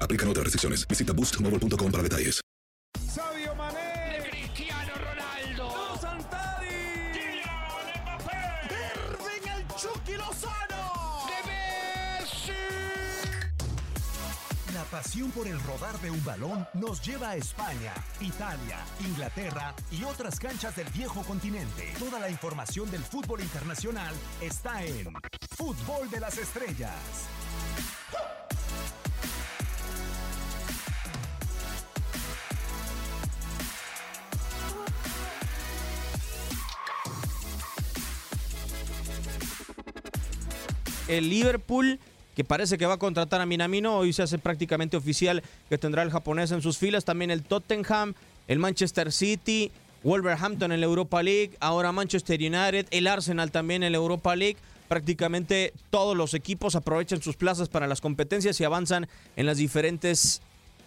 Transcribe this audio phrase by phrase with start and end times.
[0.00, 0.86] Aplican otras restricciones.
[0.88, 2.40] Visita boostmobile.com para detalles.
[3.08, 4.28] Sadio Mané.
[4.30, 5.64] Cristiano Ronaldo.
[5.68, 6.66] Dos Santari.
[7.12, 8.36] Kylian Mbappé.
[9.10, 10.84] Irving el Chucky Lozano.
[11.28, 12.52] De Messi.
[14.74, 20.04] La pasión por el rodar de un balón nos lleva a España, Italia, Inglaterra y
[20.04, 21.94] otras canchas del viejo continente.
[21.98, 25.14] Toda la información del fútbol internacional está en
[25.56, 26.92] Fútbol de las Estrellas.
[41.08, 42.00] El Liverpool,
[42.34, 46.02] que parece que va a contratar a Minamino, hoy se hace prácticamente oficial que tendrá
[46.02, 47.04] el japonés en sus filas.
[47.04, 48.14] También el Tottenham,
[48.48, 49.70] el Manchester City,
[50.02, 54.56] Wolverhampton en la Europa League, ahora Manchester United, el Arsenal también en la Europa League.
[54.88, 60.42] Prácticamente todos los equipos aprovechan sus plazas para las competencias y avanzan en las diferentes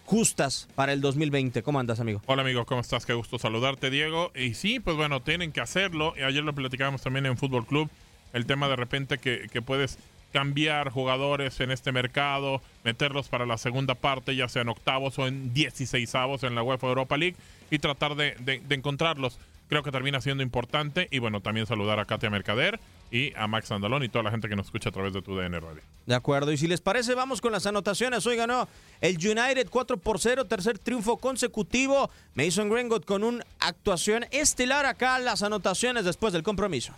[0.05, 1.63] justas para el 2020.
[1.63, 2.21] ¿Cómo andas, amigo?
[2.25, 3.05] Hola amigo, ¿cómo estás?
[3.05, 4.31] Qué gusto saludarte, Diego.
[4.35, 6.13] Y sí, pues bueno, tienen que hacerlo.
[6.25, 7.89] Ayer lo platicábamos también en Fútbol Club.
[8.33, 9.97] El tema de repente que, que puedes
[10.31, 15.27] cambiar jugadores en este mercado, meterlos para la segunda parte, ya sea en octavos o
[15.27, 17.35] en dieciséisavos en la UEFA Europa League,
[17.71, 19.39] y tratar de, de- encontrarlos.
[19.69, 21.07] Creo que termina siendo importante.
[21.11, 22.79] Y bueno, también saludar a Katia Mercader
[23.11, 25.35] y a Max Andalón y toda la gente que nos escucha a través de tu
[25.35, 25.81] DN Radio.
[26.07, 28.25] De acuerdo, y si les parece, vamos con las anotaciones.
[28.25, 28.67] Hoy ganó
[29.01, 32.09] el United 4 por 0, tercer triunfo consecutivo.
[32.33, 36.93] Mason Greenwood con una actuación estelar acá, las anotaciones después del compromiso.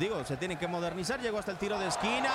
[0.00, 2.30] Digo, se tienen que modernizar, llegó hasta el tiro de esquina.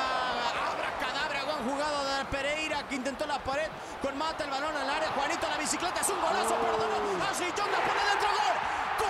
[0.69, 3.67] Abra cadabra, buen jugado de Pereira que intentó la pared
[4.03, 5.09] con Mata el balón al área.
[5.09, 6.91] Juanito la bicicleta, es un golazo, perdón.
[7.39, 8.55] Young la pone dentro, gol.
[8.99, 9.09] ¡Gol!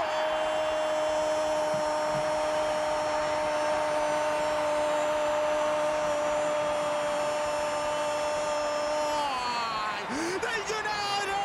[10.39, 11.35] ¡Del United!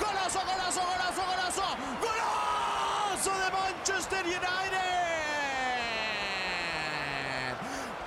[0.00, 1.62] ¡Golazo, golazo, golazo, golazo!
[2.00, 4.40] ¡Golazo de Manchester United!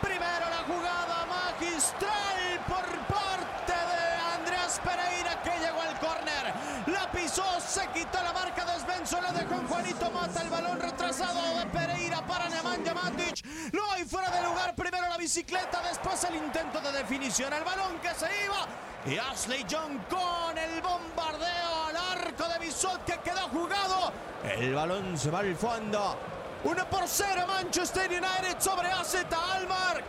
[0.01, 4.01] Primero la jugada magistral por parte de
[4.35, 6.53] Andrés Pereira que llegó al córner.
[6.87, 10.41] La pisó, se quitó la marca de Svensson, la dejó Juanito Mata.
[10.41, 13.45] El balón retrasado de Pereira para Nemanja Matic.
[13.73, 14.75] No hay fuera de lugar.
[14.75, 17.53] Primero la bicicleta, después el intento de definición.
[17.53, 18.67] El balón que se iba.
[19.05, 21.84] Y Ashley Young con el bombardeo
[22.35, 24.11] arco de Bisot que quedó jugado.
[24.59, 26.17] El balón se va al fondo.
[26.63, 30.03] 1 por 0 Manchester United sobre AZ Almar.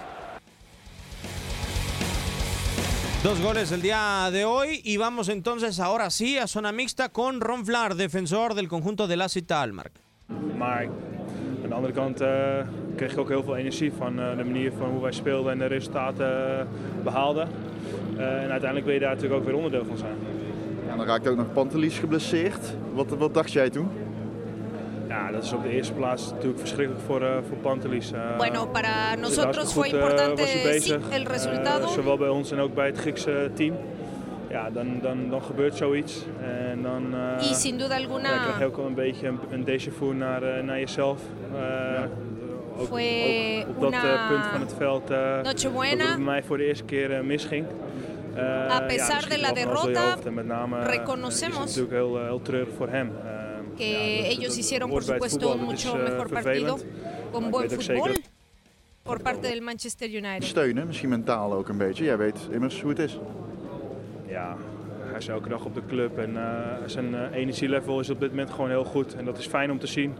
[3.23, 7.41] Dos goles el día de hoy y vamos entonces ahora sí a zona mixta con
[7.41, 9.91] Ron Flar, defensor del conjunto del AZ Almar.
[10.57, 10.91] Mark,
[11.63, 12.29] an de andere kant uh,
[12.97, 15.59] kreeg ik ook heel veel energie van uh, de manier van hoe wij speelden en
[15.59, 17.49] de resultaten uh, behaalden.
[18.17, 20.17] en uiteindelijk wil je daar natuurlijk ook weer onderdeel van zijn.
[20.87, 22.77] Ja, dan raakte ook nog Pantelis geblesseerd.
[22.93, 23.89] Wat, wat dacht jij toen?
[25.09, 28.13] Ja, dat is op de eerste plaats natuurlijk verschrikkelijk voor, uh, voor Pantelis.
[28.13, 31.87] Uh, bueno, para nosotros fue importante sí, el resultado.
[31.87, 33.75] zowel bij ons en ook bij het Griekse team.
[34.49, 36.25] Ja, dan, dan, dan gebeurt zoiets.
[36.41, 39.65] En dan y sin duda alguna, ja, krijg je ook wel een beetje een, een
[39.65, 41.21] déjà vu naar, uh, naar jezelf.
[41.53, 42.09] Ja.
[42.79, 45.09] Ook, Fue ook, op dat punt van het veld
[45.43, 47.67] dat bij mij voor de eerste keer misging.
[48.39, 52.75] A pesar ja, de la derrota, met name reconocemos is het natuurlijk heel, heel treurig
[52.77, 53.13] voor hem.
[53.77, 56.79] que ja, dat, ellos dat hicieron por supuesto un mucho is, uh, mejor partido,
[57.33, 58.13] con buen fútbol
[59.03, 60.45] por parte del Manchester United.
[60.45, 62.05] Steunen, misschien mentaal ook een beetje.
[62.05, 63.19] Jij weet immers hoe het is.
[64.27, 64.57] Ja,
[65.01, 66.43] hij is elke dag op de club en uh,
[66.87, 69.15] zijn uh, energielevel is op dit moment gewoon heel goed.
[69.15, 70.15] En dat is fijn om te zien.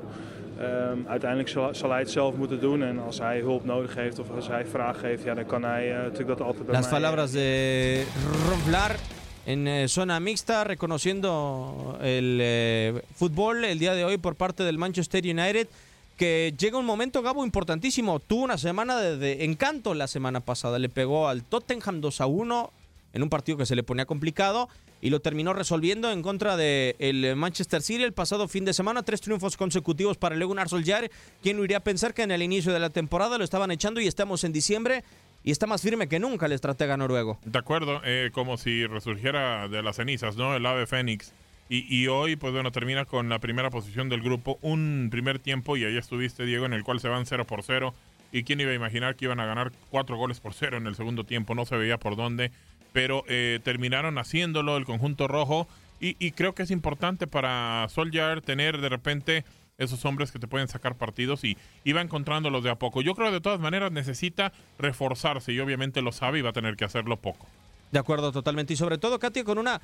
[0.61, 4.19] Um, uiteindelijk zal, zal, hij het zelf moeten doen en als hij hulp nodig heeft
[4.19, 6.91] of als hij vragen heeft, ja, dan kan hij uh, natuurlijk dat altijd bij Las
[6.91, 7.01] mij.
[7.01, 8.07] palabras de
[8.49, 8.97] Ronflar
[9.45, 14.79] en eh, zona mixta, reconociendo el eh, fútbol el día de hoy por parte del
[14.79, 15.69] Manchester United,
[16.17, 18.19] que llega un momento, Gabo, importantísimo.
[18.19, 20.79] Tuvo una semana de, de encanto la semana pasada.
[20.79, 22.71] Le pegó al Tottenham 2 a 1
[23.13, 24.69] en un partido que se le ponía complicado
[25.07, 29.05] y lo terminó resolviendo en contra del el Manchester City el pasado fin de semana.
[29.05, 31.13] Tres triunfos consecutivos para el Gunnar Solskjaer.
[31.45, 34.01] ¿Quién lo iría a pensar que en el inicio de la temporada lo estaban echando
[34.01, 35.05] y estamos en diciembre?
[35.45, 37.39] y está más firme que nunca el estratega noruego.
[37.45, 40.57] De acuerdo, eh, como si resurgiera de las cenizas, ¿no?
[40.57, 41.33] El ave fénix.
[41.69, 45.77] Y, y, hoy, pues bueno, termina con la primera posición del grupo, un primer tiempo,
[45.77, 47.95] y ahí estuviste, Diego, en el cual se van 0 por 0.
[48.33, 50.97] ¿Y quién iba a imaginar que iban a ganar cuatro goles por cero en el
[50.97, 51.55] segundo tiempo?
[51.55, 52.51] No se veía por dónde,
[52.97, 55.69] pero eh, terminaron haciéndolo el conjunto rojo.
[56.01, 59.45] Y, creo que es importante para Solskjaer tener de repente
[59.77, 63.03] esos hombres que te pueden sacar partidos y, y va encontrándolos de a poco.
[63.03, 66.53] Yo creo que de todas maneras necesita reforzarse y obviamente lo sabe y va a
[66.55, 67.47] tener que hacerlo poco.
[67.93, 68.73] De acuerdo, totalmente.
[68.73, 69.79] Y sobre todo, Katia, con una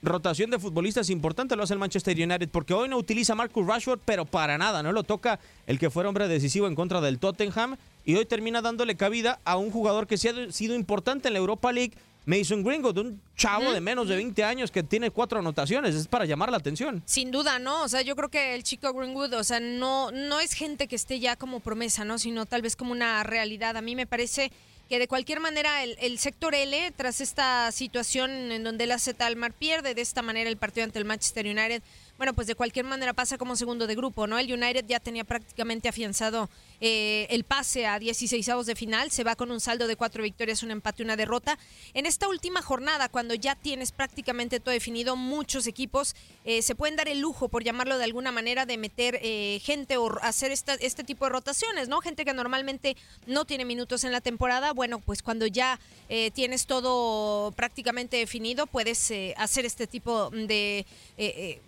[0.00, 4.00] rotación de futbolistas importante lo hace el Manchester United, porque hoy no utiliza Marcus Rashford,
[4.06, 7.76] pero para nada, no lo toca el que fuera hombre decisivo en contra del Tottenham,
[8.06, 11.40] y hoy termina dándole cabida a un jugador que sí ha sido importante en la
[11.40, 11.92] Europa League,
[12.26, 16.24] Mason Greenwood, un chavo de menos de 20 años que tiene cuatro anotaciones, es para
[16.24, 17.02] llamar la atención.
[17.04, 17.82] Sin duda, ¿no?
[17.82, 20.96] O sea, yo creo que el chico Greenwood, o sea, no, no es gente que
[20.96, 22.18] esté ya como promesa, ¿no?
[22.18, 23.76] Sino tal vez como una realidad.
[23.76, 24.50] A mí me parece
[24.88, 29.24] que de cualquier manera el, el, sector L, tras esta situación en donde la Z
[29.24, 31.82] Almar pierde de esta manera el partido ante el Manchester United,
[32.16, 34.38] bueno, pues de cualquier manera pasa como segundo de grupo, ¿no?
[34.38, 36.48] El United ya tenía prácticamente afianzado
[36.80, 40.22] eh, el pase a 16 avos de final, se va con un saldo de cuatro
[40.22, 41.58] victorias, un empate, una derrota.
[41.92, 46.14] En esta última jornada, cuando ya tienes prácticamente todo definido, muchos equipos
[46.44, 49.96] eh, se pueden dar el lujo, por llamarlo de alguna manera, de meter eh, gente
[49.96, 52.00] o hacer esta, este tipo de rotaciones, ¿no?
[52.00, 52.96] Gente que normalmente
[53.26, 58.66] no tiene minutos en la temporada, bueno, pues cuando ya eh, tienes todo prácticamente definido,
[58.66, 60.84] puedes hacer este tipo de,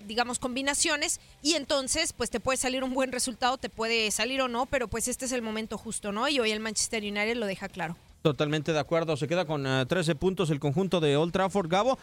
[0.06, 4.49] digamos, combinaciones y entonces pues te puede salir un buen resultado, te puede salir o
[4.49, 6.29] no, pero pues este es el momento justo, ¿no?
[6.29, 7.97] Y hoy el Manchester United lo deja claro.
[8.26, 11.96] Totalmente de acuerdo, se queda con uh, 13 puntos el conjunto de Old Trafford Gabo.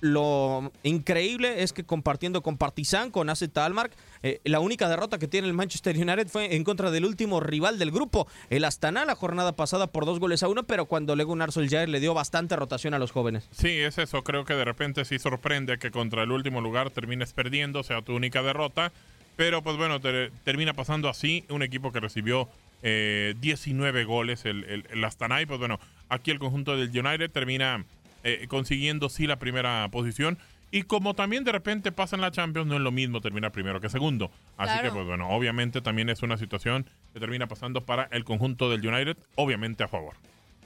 [0.00, 3.92] Lo increíble es que compartiendo con Partizan, con AZ Almark,
[4.22, 7.78] eh, la única derrota que tiene el Manchester United fue en contra del último rival
[7.78, 11.32] del grupo, el Astana, la jornada pasada por dos goles a uno, pero cuando Lego
[11.32, 13.46] Gunnar Solskjaer le dio bastante rotación a los jóvenes.
[13.50, 17.34] Sí, es eso, creo que de repente sí sorprende que contra el último lugar termines
[17.34, 18.90] perdiendo, sea tu única derrota,
[19.36, 22.48] pero pues bueno, te, termina pasando así, un equipo que recibió
[22.82, 27.30] eh, 19 goles el, el, el, Astana y pues bueno, aquí el conjunto del United
[27.30, 27.84] termina
[28.24, 30.38] eh, consiguiendo sí la primera posición
[30.70, 33.80] y como también de repente pasa en la Champions, no es lo mismo terminar primero
[33.80, 34.30] que segundo.
[34.58, 34.82] Así Claro.
[34.88, 38.86] que pues bueno, obviamente también es una situación que termina pasando para el conjunto del
[38.86, 40.14] United, obviamente a favor.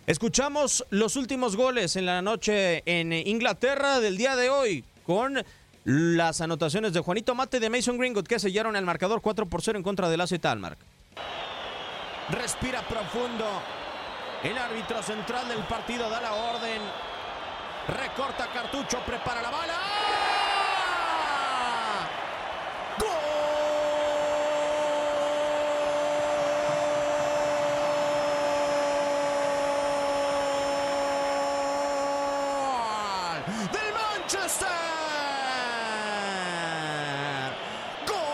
[0.07, 5.45] Escuchamos los últimos goles en la noche en Inglaterra del día de hoy con
[5.85, 9.63] las anotaciones de Juanito Mate y de Mason Greenwood que sellaron el marcador 4 por
[9.63, 10.79] 0 en contra del AZ Almark.
[12.31, 13.45] Respira profundo.
[14.43, 16.81] El árbitro central del partido da la orden.
[17.89, 19.75] Recorta cartucho, prepara la bala.
[22.99, 23.09] ¡Gol!
[33.73, 34.69] ¡Del Manchester!
[38.07, 38.27] ¡Gol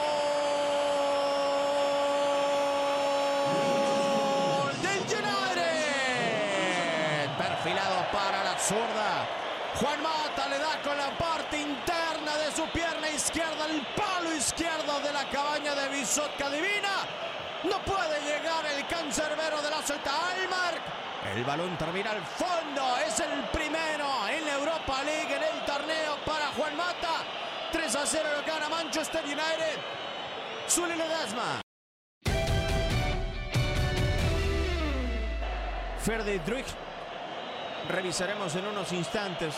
[4.82, 5.68] del United!
[7.38, 9.26] Perfilado para la zurda.
[9.80, 14.98] Juan Mata le da con la parte interna de su pierna izquierda, el palo izquierdo
[15.00, 15.24] de la
[16.08, 17.06] cabaña de Bisotka Divina.
[17.64, 20.80] No puede llegar el cancerbero de la Zeta Almark.
[21.34, 22.82] El balón termina al fondo.
[23.06, 27.24] Es el primero en la Europa League en el torneo para Juan Mata.
[27.72, 29.78] 3 a 0 lo gana Manchester United.
[30.68, 31.60] Zule Ledesma.
[36.04, 36.64] Ferdi Druig.
[37.88, 39.54] Revisaremos en unos instantes.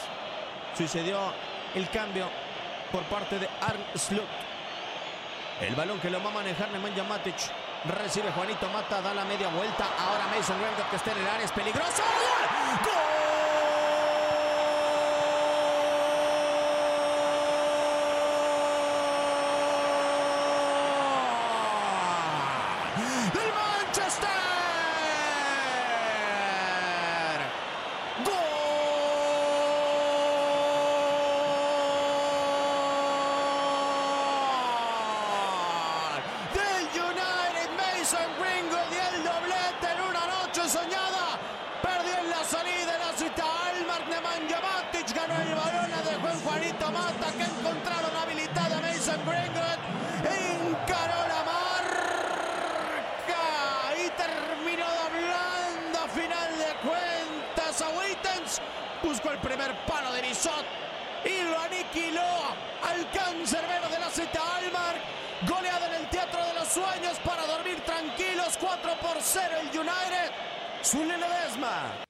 [0.76, 1.32] Sucedió
[1.74, 2.28] el cambio
[2.90, 4.49] por parte de Arn Slot.
[5.60, 7.36] El balón que lo va a manejar Nemanja Matic.
[7.84, 9.84] Recibe Juanito Mata, da la media vuelta.
[9.98, 12.02] Ahora Mason Greenwood que está en el área es peligroso.
[12.02, 12.48] ¡Gol!
[12.84, 12.94] ¡Gol!
[23.34, 24.28] ¡Del Manchester!
[28.24, 28.34] ¡Gol!
[36.54, 41.24] Del United Mason Greenwood y el doblete en una noche soñada.
[41.82, 45.08] Perdió en la salida la cita Almar Nemanja Matic.
[45.14, 49.80] Ganó el balón, la dejó en Juanito Mata que encontraron habilitada a Mason Greenwood.
[50.24, 52.64] Encaró la marca
[53.96, 58.60] y terminó doblando final de cuentas a Wittens.
[59.02, 60.64] Buscó el primer palo de Bisot
[61.24, 64.96] y lo aniquiló al cancerbero de la cita Almar.
[65.48, 68.58] Goleado en el Teatro de los Sueños para dormir tranquilos.
[68.60, 70.32] 4 por 0 el United.
[70.82, 72.09] Zule Ledesma.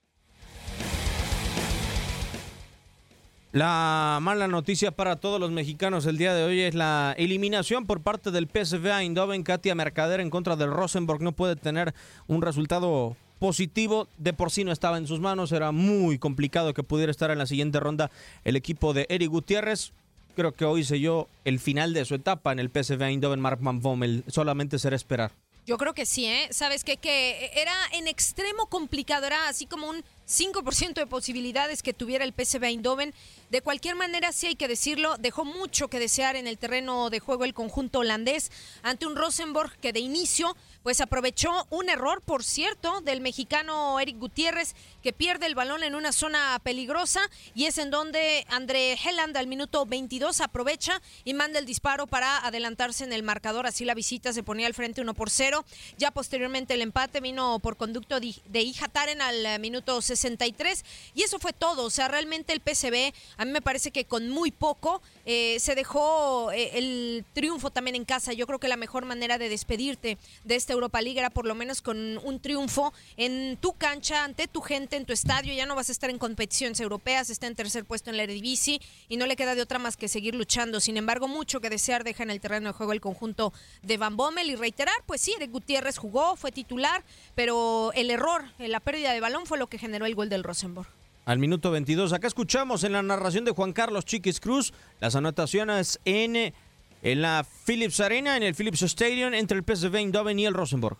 [3.52, 8.00] La mala noticia para todos los mexicanos el día de hoy es la eliminación por
[8.00, 9.42] parte del PSV Eindhoven.
[9.42, 11.92] Katia Mercader en contra del Rosenborg no puede tener
[12.28, 14.06] un resultado positivo.
[14.18, 15.50] De por sí no estaba en sus manos.
[15.50, 18.12] Era muy complicado que pudiera estar en la siguiente ronda
[18.44, 19.94] el equipo de Eric Gutiérrez.
[20.36, 23.40] Creo que hoy selló el final de su etapa en el PSV Eindhoven.
[23.40, 25.32] Mark Van Bommel solamente será esperar.
[25.70, 26.48] Yo creo que sí, ¿eh?
[26.50, 26.96] Sabes qué?
[26.96, 32.32] que era en extremo complicado, era así como un 5% de posibilidades que tuviera el
[32.32, 33.14] PSV Eindhoven.
[33.50, 37.20] De cualquier manera, sí hay que decirlo, dejó mucho que desear en el terreno de
[37.20, 38.50] juego el conjunto holandés
[38.82, 44.18] ante un Rosenborg que de inicio pues aprovechó un error, por cierto, del mexicano Eric
[44.18, 47.20] Gutiérrez que pierde el balón en una zona peligrosa
[47.54, 52.38] y es en donde André Helland al minuto 22 aprovecha y manda el disparo para
[52.38, 53.66] adelantarse en el marcador.
[53.66, 55.64] Así la visita se ponía al frente 1 por 0.
[55.98, 60.84] Ya posteriormente el empate vino por conducto de Ijataren al eh, minuto 63
[61.14, 61.84] y eso fue todo.
[61.84, 65.74] O sea, realmente el PCB a mí me parece que con muy poco eh, se
[65.74, 68.32] dejó eh, el triunfo también en casa.
[68.32, 71.82] Yo creo que la mejor manera de despedirte de Europa League era por lo menos
[71.82, 75.52] con un triunfo en tu cancha, ante tu gente, en tu estadio.
[75.52, 78.80] Ya no vas a estar en competiciones europeas, está en tercer puesto en la Eredivisie
[79.08, 80.80] y no le queda de otra más que seguir luchando.
[80.80, 84.16] Sin embargo, mucho que desear deja en el terreno de juego el conjunto de Van
[84.16, 89.12] Bommel y reiterar, pues sí, Eric Gutiérrez jugó, fue titular, pero el error, la pérdida
[89.12, 90.88] de balón fue lo que generó el gol del Rosenborg.
[91.26, 96.00] Al minuto 22, acá escuchamos en la narración de Juan Carlos Chiquis Cruz las anotaciones
[96.04, 96.54] en,
[97.02, 100.98] en la Philips Arena, en el Philips Stadium, entre el PSV Eindhoven y el Rosenborg.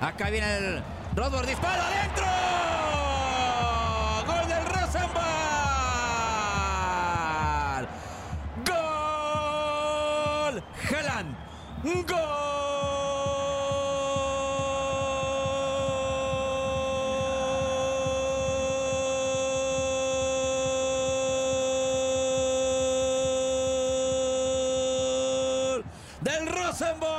[0.00, 0.82] Acá viene el
[1.14, 2.26] Rodborg, disparo adentro.
[4.26, 5.26] Gol del Rosenborg.
[8.66, 10.62] Gol.
[10.90, 11.36] Haaland.
[11.84, 12.26] Gol
[26.20, 27.16] del Rosenborg.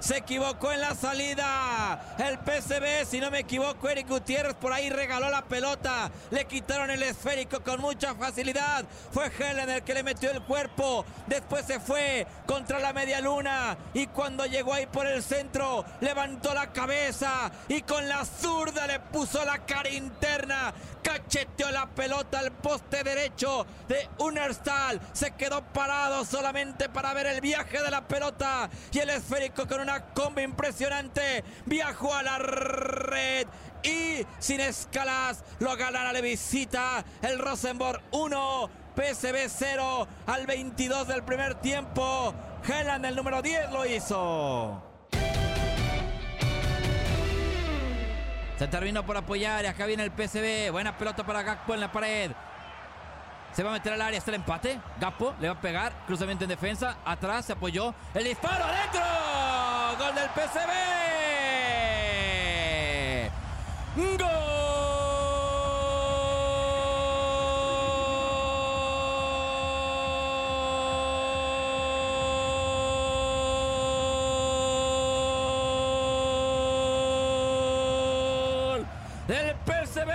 [0.00, 2.16] Se equivocó en la salida.
[2.18, 6.10] El PCB, si no me equivoco, Eric Gutiérrez por ahí regaló la pelota.
[6.30, 8.86] Le quitaron el esférico con mucha facilidad.
[9.12, 11.04] Fue Helen el que le metió el cuerpo.
[11.26, 13.76] Después se fue contra la media luna.
[13.92, 17.50] Y cuando llegó ahí por el centro, levantó la cabeza.
[17.68, 20.72] Y con la zurda le puso la cara interna.
[21.02, 25.00] Cacheteó la pelota al poste derecho de Unerstal.
[25.12, 28.68] Se quedó parado solamente para ver el viaje de la pelota.
[28.92, 31.44] Y el esférico con una comba impresionante.
[31.66, 33.46] Viajó a la red.
[33.82, 37.04] Y sin escalas lo ganará la visita.
[37.20, 38.83] El Rosenborg 1.
[38.94, 42.34] PSB 0 al 22 del primer tiempo.
[42.66, 44.82] Helan, el número 10, lo hizo.
[48.58, 50.70] Se terminó por apoyar y acá viene el PCB.
[50.70, 52.30] Buena pelota para Gakpo en la pared.
[53.52, 54.80] Se va a meter al área, está el empate.
[55.00, 55.92] Gakpo le va a pegar.
[56.06, 56.96] Cruzamiento en defensa.
[57.04, 57.94] Atrás se apoyó.
[58.14, 59.02] El disparo adentro.
[59.98, 61.13] Gol del PCB.
[79.26, 80.10] PSV.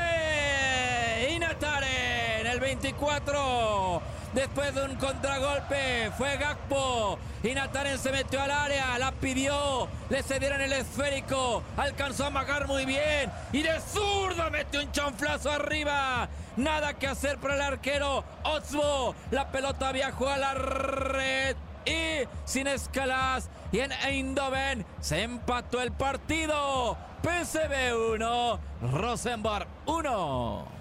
[1.31, 4.01] Inataren, el 24.
[4.33, 7.17] Después de un contragolpe, fue Gakpo.
[7.41, 12.85] Inataren se metió al área, la pidió, le cedieron el esférico, alcanzó a amagar muy
[12.85, 16.29] bien y de zurda metió un chanflazo arriba.
[16.57, 19.15] Nada que hacer para el arquero Otzbo.
[19.31, 21.55] La pelota viajó a la red
[21.85, 23.49] y sin escalas.
[23.71, 26.97] Y en Eindhoven se empató el partido.
[27.21, 28.59] PSV 1,
[28.93, 30.79] Rosenborg 1.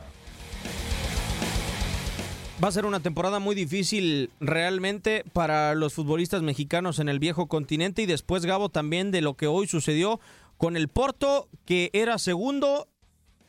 [2.62, 7.47] Va a ser una temporada muy difícil realmente para los futbolistas mexicanos en el viejo
[7.47, 10.19] continente y después Gabo también de lo que hoy sucedió
[10.57, 12.88] con el Porto que era segundo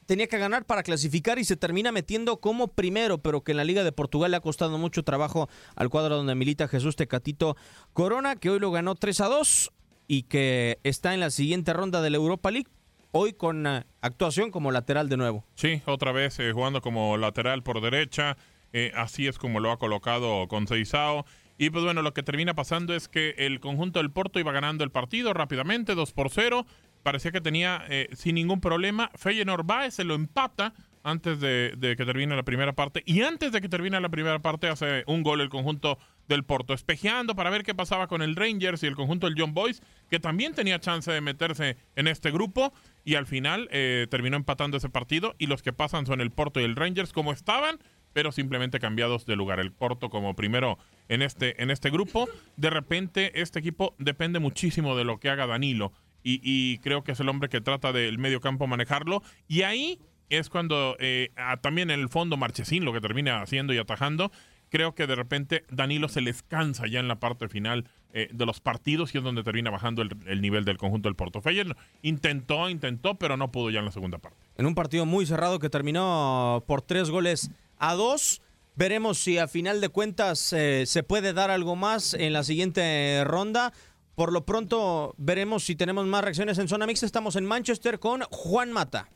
[0.10, 3.64] tenía que ganar para clasificar y se termina metiendo como primero, pero que en la
[3.64, 7.56] Liga de Portugal le ha costado mucho trabajo al cuadro donde milita Jesús Tecatito
[7.94, 9.72] Corona, que hoy lo ganó 3 a 2
[10.08, 12.68] y que está en la siguiente ronda de la Europa League,
[13.12, 15.46] hoy con uh, actuación como lateral de nuevo.
[15.54, 18.36] Sí, otra vez eh, jugando como lateral por derecha,
[18.74, 21.24] eh, así es como lo ha colocado con Seizao.
[21.60, 24.84] Y pues bueno, lo que termina pasando es que el conjunto del Porto iba ganando
[24.84, 26.66] el partido rápidamente, 2 por 0
[27.04, 29.12] parecía que tenía eh, sin ningún problema.
[29.16, 33.04] Feyenoord va, se lo empata antes de, de, que termine la primera parte.
[33.06, 36.74] Y antes de que termine la primera parte hace un gol el conjunto del Porto,
[36.74, 40.20] espejeando para ver qué pasaba con el Rangers y el conjunto del John Boys, que
[40.20, 42.74] también tenía chance de meterse en este grupo.
[43.04, 45.36] Y al final eh, terminó empatando ese partido.
[45.40, 47.80] Y los que pasan son el Porto y el Rangers como estaban,
[48.14, 49.60] pero simplemente cambiados de lugar.
[49.60, 50.78] El Porto como primero
[51.08, 52.30] en este, en este grupo.
[52.58, 55.92] De repente este equipo depende muchísimo de lo que haga Danilo
[56.24, 59.24] y, y, creo que es el hombre que trata del medio campo manejarlo.
[59.48, 60.00] Y ahí
[60.30, 64.32] es cuando eh, también en el fondo Marchesín lo que termina haciendo y atajando.
[64.70, 68.46] Creo que de repente Danilo se les cansa ya en la parte final eh, de
[68.46, 71.42] los partidos y es donde termina bajando el, el nivel del conjunto del Porto.
[71.42, 74.38] Feyer intentó, intentó, pero no pudo ya en la segunda parte.
[74.58, 77.50] En un partido muy cerrado que terminó por tres goles
[77.80, 78.42] a dos.
[78.76, 83.24] Veremos si a final de cuentas eh, se puede dar algo más en la siguiente
[83.26, 83.74] ronda.
[84.20, 87.06] Por lo pronto veremos si tenemos más reacciones en zona mixta.
[87.06, 89.08] Estamos en Manchester con Juan Mata.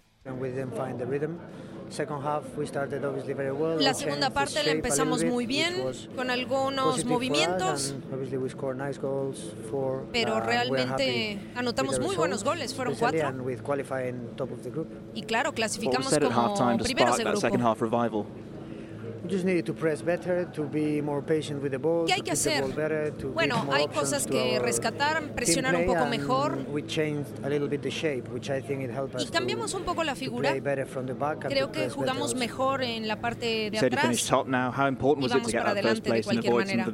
[3.80, 5.74] La segunda parte la empezamos muy bien,
[6.16, 7.96] con algunos movimientos,
[10.14, 13.34] pero realmente anotamos muy buenos goles, fueron cuatro.
[15.14, 17.42] Y claro, clasificamos como primeros de grupo.
[22.08, 22.64] ¿Qué hay que hacer?
[23.34, 26.58] Bueno, hay cosas que rescatar, presionar un poco mejor.
[29.22, 30.52] Y cambiamos un poco la figura.
[31.50, 34.06] Creo que jugamos mejor en la parte de atrás.
[35.26, 36.86] Y vamos para adelante de cualquier manera.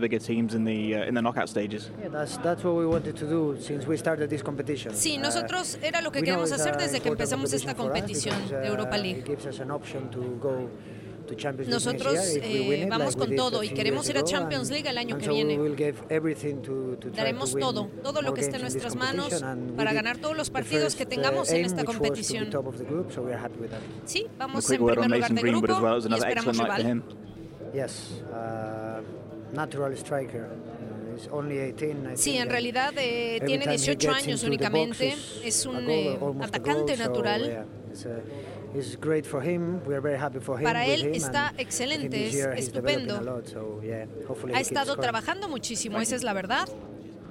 [4.94, 9.24] Sí, nosotros era lo que queríamos hacer desde que empezamos esta competición de Europa League.
[11.68, 15.58] Nosotros eh, vamos con todo y queremos ir a Champions League el año que viene.
[17.16, 19.44] Daremos todo, todo lo que esté en nuestras manos
[19.76, 22.50] para ganar todos los partidos que tengamos en esta competición.
[24.06, 25.68] Sí, vamos en primer lugar de grupo
[26.10, 27.04] y esperamos rival.
[32.16, 37.66] Sí, en realidad eh, tiene 18 años únicamente, es un eh, atacante natural.
[40.64, 43.42] Para él está excelente, es estupendo.
[44.54, 46.70] Ha estado trabajando muchísimo, esa es la verdad.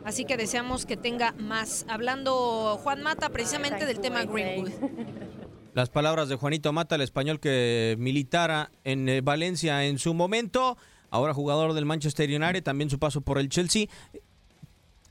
[0.05, 1.85] Así que deseamos que tenga más.
[1.88, 4.70] Hablando Juan Mata precisamente del tema Greenwood.
[5.74, 10.77] Las palabras de Juanito Mata, el español que militara en eh, Valencia en su momento,
[11.11, 13.87] ahora jugador del Manchester United, también su paso por el Chelsea.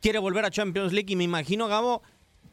[0.02, 2.02] Quiere volver a Champions League y me imagino, Gabo,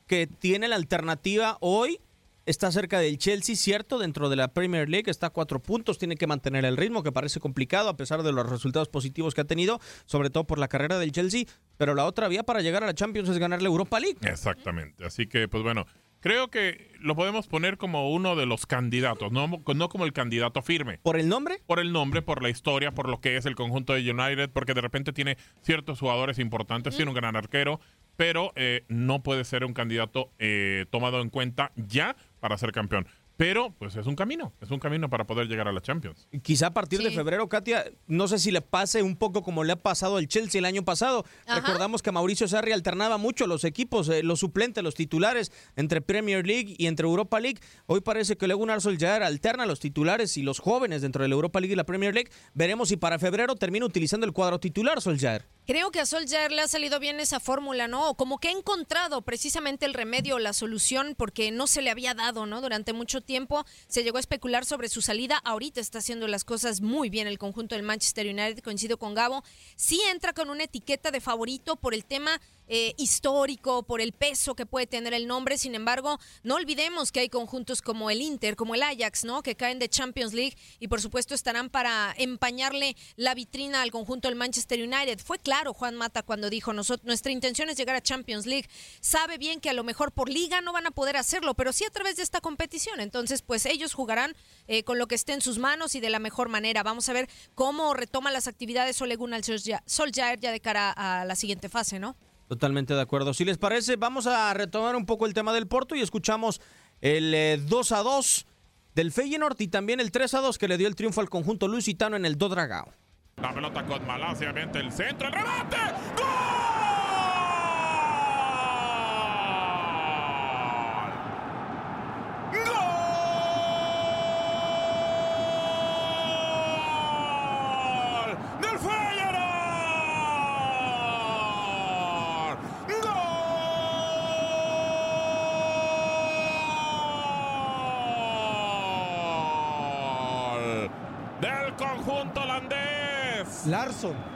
[0.07, 1.99] que tiene la alternativa hoy
[2.47, 6.17] está cerca del Chelsea, cierto, dentro de la Premier League, está a cuatro puntos, tiene
[6.17, 9.45] que mantener el ritmo, que parece complicado a pesar de los resultados positivos que ha
[9.45, 11.45] tenido, sobre todo por la carrera del Chelsea,
[11.77, 14.19] pero la otra vía para llegar a la Champions es ganar la Europa League.
[14.23, 15.87] Exactamente, así que pues bueno,
[16.25, 20.63] creo que lo podemos poner como uno de los candidatos, no, no como el candidato
[20.63, 20.99] firme.
[21.03, 21.61] ¿Por el nombre?
[21.67, 24.73] Por el nombre, por la historia, por lo que es el conjunto de United, porque
[24.73, 27.79] de repente tiene ciertos jugadores importantes, tiene un gran arquero,
[28.17, 33.07] pero eh, no puede ser un candidato eh, tomado en cuenta ya para ser campeón.
[33.39, 36.29] Pero, pues es un camino, es un camino para poder llegar a la Champions.
[36.43, 37.07] Quizá a partir sí.
[37.07, 40.29] de febrero, Katia, no sé si le pase un poco como le ha pasado al
[40.29, 41.25] Chelsea el año pasado.
[41.47, 41.61] Ajá.
[41.61, 46.47] Recordamos que Mauricio Sarri alternaba mucho los equipos, eh, los suplentes, los titulares, entre Premier
[46.47, 47.61] League y entre Europa League.
[47.87, 51.61] Hoy parece que Gunnar Solskjaer alterna los titulares y los jóvenes dentro de la Europa
[51.61, 52.31] League y la Premier League.
[52.53, 55.47] Veremos si para febrero termina utilizando el cuadro titular Solskjaer.
[55.67, 58.13] Creo que a Solskjaer le ha salido bien esa fórmula, ¿no?
[58.17, 62.45] Como que ha encontrado precisamente el remedio, la solución, porque no se le había dado,
[62.45, 62.61] ¿no?
[62.61, 65.39] Durante mucho tiempo se llegó a especular sobre su salida.
[65.39, 69.43] Ahorita está haciendo las cosas muy bien el conjunto del Manchester United, coincido con Gabo.
[69.75, 74.55] Sí entra con una etiqueta de favorito por el tema eh, histórico, por el peso
[74.55, 75.59] que puede tener el nombre.
[75.59, 79.43] Sin embargo, no olvidemos que hay conjuntos como el Inter, como el Ajax, ¿no?
[79.43, 84.29] Que caen de Champions League y por supuesto estarán para empañarle la vitrina al conjunto
[84.29, 85.19] del Manchester United.
[85.19, 88.69] Fue claro Juan Mata cuando dijo, nuestra intención es llegar a Champions League.
[89.01, 91.85] Sabe bien que a lo mejor por liga no van a poder hacerlo, pero sí
[91.85, 93.01] a través de esta competición.
[93.01, 94.35] Entonces, pues ellos jugarán
[94.67, 96.83] eh, con lo que esté en sus manos y de la mejor manera.
[96.83, 101.37] Vamos a ver cómo retoma las actividades Ole Gunnar Solskjaer ya de cara a la
[101.37, 102.17] siguiente fase, ¿no?
[102.49, 103.35] Totalmente de acuerdo.
[103.35, 106.61] Si les parece, vamos a retomar un poco el tema del Porto y escuchamos
[107.01, 108.47] el 2 a 2
[108.95, 111.69] del Feyenoord y también el 3 a 2 que le dio el triunfo al conjunto
[111.69, 112.93] lusitano en el Dodragao.
[113.37, 115.35] La pelota con Malasia, el centro, el.
[115.35, 116.64] ¡Gol!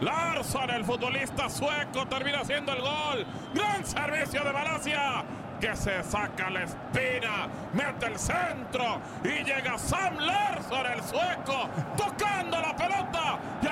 [0.00, 0.70] Larsson.
[0.70, 3.26] El futbolista sueco, termina haciendo el gol.
[3.54, 5.24] Gran servicio de Malasia.
[5.60, 12.60] Que se saca la espina, mete el centro y llega Sam Larsson, el sueco, tocando
[12.60, 13.66] la pelota y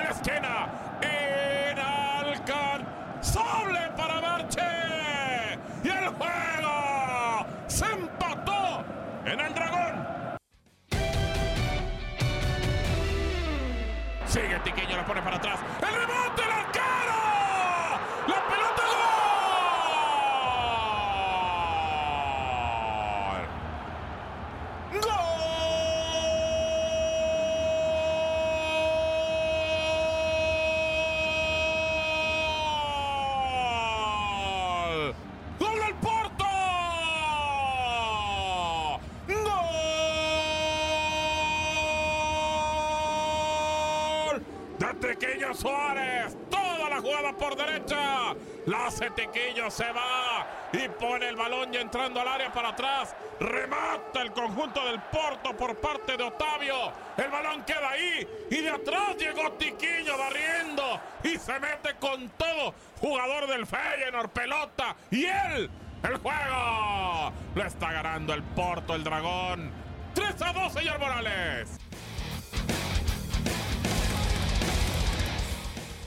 [45.53, 46.37] Suárez.
[46.49, 48.33] Toda la jugada por derecha.
[48.65, 53.15] La hace Tequillo, se va y pone el balón ya entrando al área para atrás.
[53.39, 56.91] Remata el conjunto del Porto por parte de Otavio.
[57.15, 62.73] El balón queda ahí y de atrás llegó Tiquillo barriendo y se mete con todo.
[62.99, 65.69] Jugador del Feyenoord, pelota y él.
[66.03, 69.71] El juego lo está ganando el Porto, el Dragón.
[70.13, 71.76] 3 a 2, señor Morales.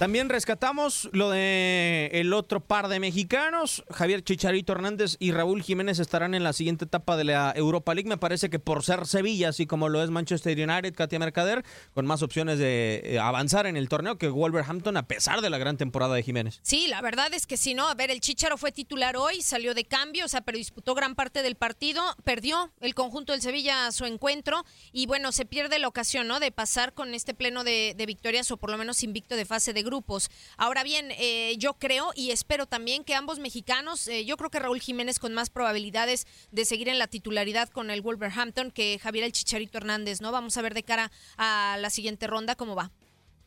[0.01, 3.85] También rescatamos lo de el otro par de mexicanos.
[3.91, 8.09] Javier Chicharito Hernández y Raúl Jiménez estarán en la siguiente etapa de la Europa League.
[8.09, 12.07] Me parece que por ser Sevilla, así como lo es Manchester United, Katia Mercader, con
[12.07, 15.77] más opciones de eh, avanzar en el torneo que Wolverhampton, a pesar de la gran
[15.77, 16.61] temporada de Jiménez.
[16.63, 17.87] Sí, la verdad es que sí, ¿no?
[17.87, 21.15] A ver, el Chicharo fue titular hoy, salió de cambio, o sea, pero disputó gran
[21.15, 25.89] parte del partido, perdió el conjunto del Sevilla su encuentro y bueno, se pierde la
[25.89, 26.41] ocasión, ¿no?
[26.41, 29.75] De pasar con este pleno de, de victorias o por lo menos invicto de fase
[29.75, 30.31] de grupos.
[30.57, 34.61] Ahora bien, eh, yo creo y espero también que ambos mexicanos, eh, yo creo que
[34.61, 39.25] Raúl Jiménez con más probabilidades de seguir en la titularidad con el Wolverhampton que Javier
[39.25, 40.31] el Chicharito Hernández, ¿no?
[40.31, 42.93] Vamos a ver de cara a la siguiente ronda cómo va.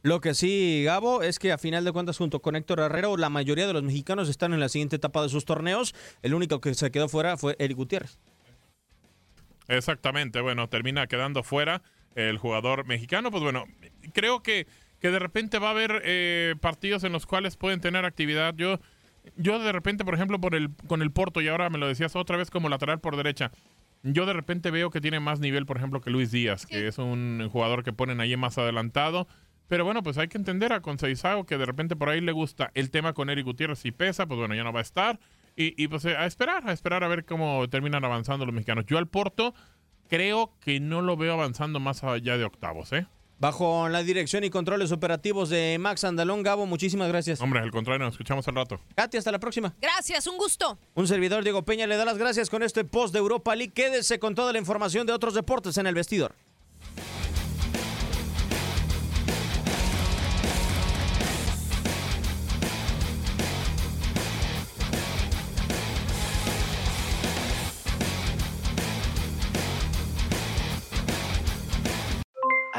[0.02, 3.30] Lo que sí, Gabo, es que a final de cuentas, junto con Héctor Herrero, la
[3.30, 5.96] mayoría de los mexicanos están en la siguiente etapa de sus torneos.
[6.22, 8.20] El único que se quedó fuera fue Eric Gutiérrez.
[9.70, 11.82] Exactamente, bueno, termina quedando fuera
[12.16, 13.32] el jugador mexicano.
[13.32, 13.66] Pues bueno,
[14.14, 14.68] creo que,
[15.04, 18.56] que de repente va a haber eh, partidos en los cuales pueden tener actividad.
[18.56, 18.80] Yo,
[19.36, 22.16] yo de repente, por ejemplo, por el, con el Porto, y ahora me lo decías
[22.16, 23.52] otra vez como lateral por derecha,
[24.04, 27.00] yo de repente veo que tiene más nivel, por ejemplo, que Luis Díaz, que es
[27.00, 29.28] un jugador que ponen ahí más adelantado.
[29.68, 32.72] Pero bueno, pues hay que entender a Conceição que de repente por ahí le gusta
[32.74, 33.80] el tema con Eric Gutiérrez.
[33.80, 35.20] Si pesa, pues bueno, ya no va a estar.
[35.58, 38.86] Y, y pues eh, a esperar, a esperar a ver cómo terminan avanzando los mexicanos.
[38.86, 39.54] Yo al Porto
[40.08, 43.06] creo que no lo veo avanzando más allá de octavos, ¿eh?
[43.40, 47.42] Bajo la dirección y controles operativos de Max Andalón, Gabo, muchísimas gracias.
[47.42, 48.80] Hombre, al contrario, nos escuchamos al rato.
[48.96, 49.74] Katy, hasta la próxima.
[49.82, 50.78] Gracias, un gusto.
[50.94, 53.74] Un servidor, Diego Peña, le da las gracias con este post de Europa League.
[53.74, 56.36] Quédese con toda la información de otros deportes en el vestidor.